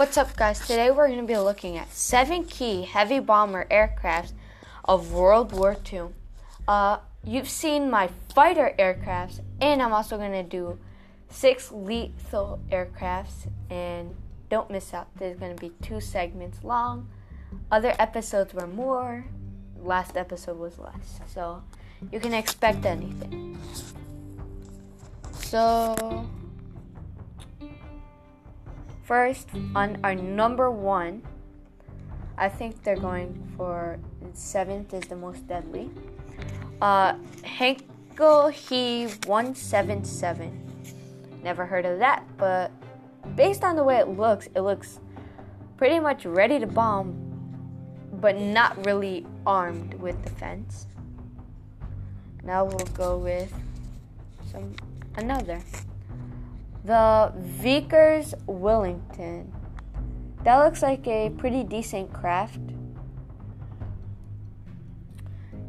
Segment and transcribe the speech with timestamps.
[0.00, 0.58] What's up, guys?
[0.60, 4.32] Today we're going to be looking at seven key heavy bomber aircrafts
[4.82, 6.04] of World War II.
[6.66, 10.78] Uh, you've seen my fighter aircrafts, and I'm also going to do
[11.28, 13.46] six lethal aircrafts.
[13.68, 14.16] And
[14.48, 17.06] don't miss out, there's going to be two segments long.
[17.70, 19.26] Other episodes were more,
[19.82, 21.20] last episode was less.
[21.26, 21.62] So
[22.10, 23.58] you can expect anything.
[25.34, 26.26] So
[29.10, 31.22] First, on our number one,
[32.38, 33.98] I think they're going for
[34.34, 35.90] seventh is the most deadly.
[36.80, 40.92] Uh, Heinkel He 177.
[41.42, 42.70] Never heard of that, but
[43.34, 45.00] based on the way it looks, it looks
[45.76, 47.16] pretty much ready to bomb,
[48.12, 50.86] but not really armed with defense.
[52.44, 53.52] Now we'll go with
[54.52, 54.76] some
[55.16, 55.60] another.
[56.84, 59.52] The Vickers Wellington.
[60.44, 62.60] That looks like a pretty decent craft.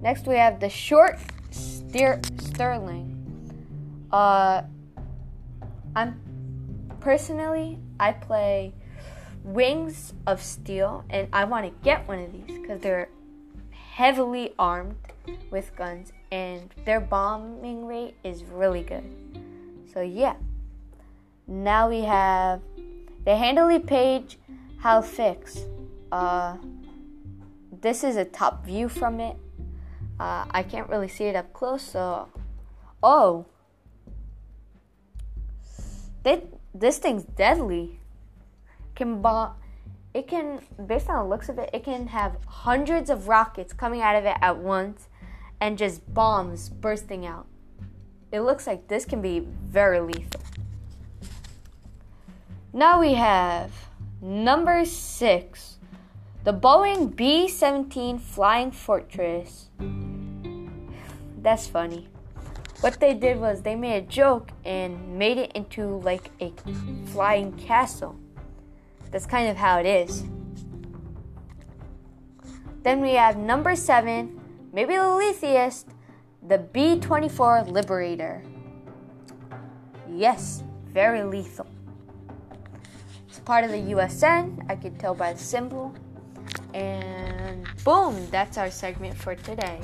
[0.02, 1.19] Next we have the short
[1.50, 3.17] steer Stirling.
[4.11, 4.63] Uh
[5.95, 6.19] I'm
[7.02, 8.73] personally I play
[9.44, 13.09] Wings of Steel and I want to get one of these cuz they're
[13.72, 14.95] heavily armed
[15.52, 19.03] with guns and their bombing rate is really good.
[19.94, 20.35] So yeah.
[21.52, 22.61] Now we have
[23.25, 24.39] the Handley page
[24.80, 25.59] how fix.
[26.09, 26.55] Uh,
[27.81, 29.35] this is a top view from it.
[30.17, 32.29] Uh, I can't really see it up close, so
[33.03, 33.45] oh,
[36.23, 37.99] they, this thing's deadly.
[38.95, 39.55] Can bomb.
[40.13, 43.99] It can, based on the looks of it, it can have hundreds of rockets coming
[43.99, 45.09] out of it at once,
[45.59, 47.45] and just bombs bursting out.
[48.31, 50.39] It looks like this can be very lethal.
[52.73, 53.69] Now we have
[54.22, 55.77] number six,
[56.45, 59.68] the Boeing B 17 Flying Fortress.
[61.41, 62.07] That's funny.
[62.79, 66.53] What they did was they made a joke and made it into like a
[67.07, 68.16] flying castle.
[69.12, 70.24] That's kind of how it is.
[72.84, 74.40] Then we have number seven,
[74.72, 75.88] maybe the lethiest,
[76.47, 78.41] the B 24 Liberator.
[80.09, 81.68] Yes, very lethal.
[83.31, 84.69] It's part of the USN.
[84.69, 85.96] I could tell by the symbol.
[86.74, 89.80] And boom, that's our segment for today.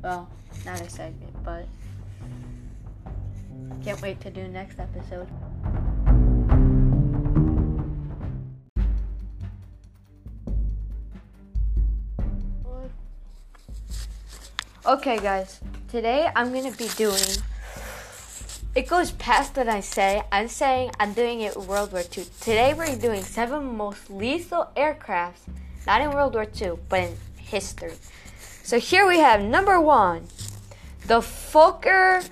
[0.00, 0.30] Well,
[0.64, 1.66] not a segment, but
[3.82, 5.26] can't wait to do next episode.
[14.86, 17.42] Okay, guys, today I'm gonna be doing
[18.74, 20.22] it goes past what I say.
[20.30, 22.24] I'm saying I'm doing it World War II.
[22.40, 25.40] Today we're doing seven most lethal aircrafts,
[25.86, 27.94] not in World War II, but in history.
[28.62, 30.28] So here we have number one,
[31.06, 32.28] the Fokker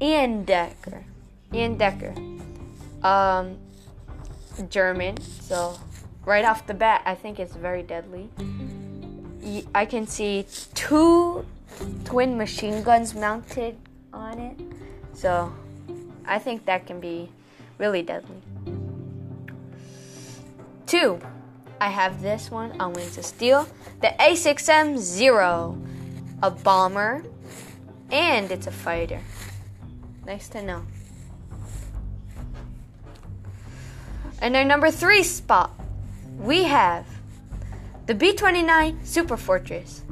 [0.00, 1.04] Eindecker.
[1.54, 2.14] Ian Decker.
[3.06, 3.58] Um,
[4.68, 5.20] German.
[5.20, 5.78] So
[6.24, 8.30] right off the bat, I think it's very deadly.
[9.74, 11.44] I can see two
[12.04, 13.76] twin machine guns mounted
[14.12, 14.60] on it.
[15.14, 15.52] So
[16.26, 17.30] I think that can be
[17.78, 18.36] really deadly.
[20.86, 21.20] Two,
[21.80, 23.66] I have this one on Wings of Steel,
[24.00, 25.78] the A6M Zero,
[26.42, 27.24] a bomber,
[28.10, 29.20] and it's a fighter.
[30.26, 30.82] Nice to know.
[34.40, 35.72] And our number three spot,
[36.38, 37.06] we have
[38.06, 40.02] the B 29 Super Fortress.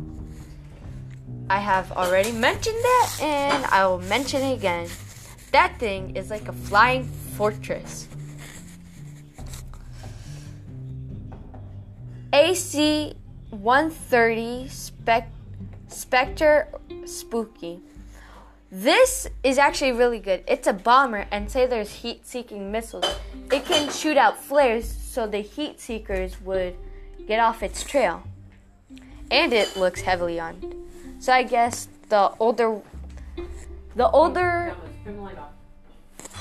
[1.51, 4.89] I have already mentioned that and I will mention it again.
[5.51, 7.03] That thing is like a flying
[7.37, 8.07] fortress.
[12.33, 13.15] AC
[13.51, 15.33] 130 Spec-
[15.89, 16.69] Spectre
[17.05, 17.81] Spooky.
[18.71, 20.45] This is actually really good.
[20.47, 23.05] It's a bomber, and say there's heat seeking missiles,
[23.51, 26.77] it can shoot out flares so the heat seekers would
[27.27, 28.23] get off its trail.
[29.33, 30.80] And it looks heavily armed.
[31.21, 32.81] So I guess the older,
[33.95, 34.75] the older,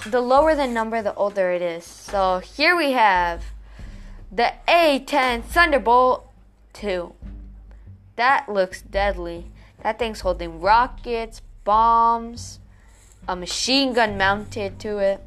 [0.06, 1.84] the lower the number, the older it is.
[1.84, 3.44] So here we have
[4.32, 6.32] the A10 Thunderbolt
[6.72, 7.14] 2.
[8.16, 9.52] That looks deadly.
[9.84, 12.62] That thing's holding rockets, bombs,
[13.28, 15.22] a machine gun mounted to it.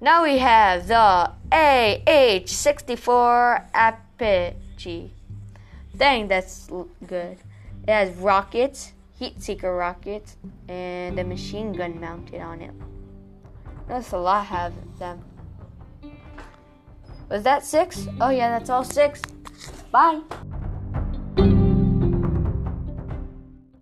[0.00, 5.12] Now we have the AH-64 Apache.
[5.94, 6.70] Dang, that's
[7.06, 7.36] good.
[7.86, 10.36] It has rockets, heat seeker rockets,
[10.68, 12.72] and a machine gun mounted on it.
[13.88, 15.24] That's a lot have them.
[17.30, 18.06] Was that six?
[18.20, 19.22] Oh yeah, that's all six.
[19.90, 20.20] Bye.